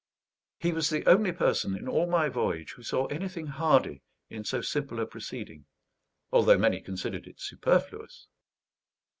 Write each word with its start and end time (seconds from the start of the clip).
He 0.57 0.71
was 0.71 0.89
the 0.89 1.05
only 1.05 1.31
person, 1.31 1.77
in 1.77 1.87
all 1.87 2.07
my 2.07 2.27
voyage, 2.27 2.71
who 2.71 2.81
saw 2.81 3.05
anything 3.05 3.45
hardy 3.45 4.01
in 4.31 4.43
so 4.43 4.59
simple 4.59 4.99
a 4.99 5.05
proceeding; 5.05 5.67
although 6.31 6.57
many 6.57 6.81
considered 6.81 7.27
it 7.27 7.39
superfluous. 7.39 8.25